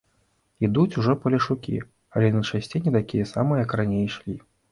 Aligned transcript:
Ідуць 0.67 0.97
ужо 1.01 1.13
палешукі, 1.25 1.75
але 2.15 2.31
найчасцей 2.37 2.83
не 2.87 2.91
такія 2.97 3.29
самыя, 3.35 3.59
як 3.65 3.79
раней 3.83 4.03
ішлі. 4.09 4.35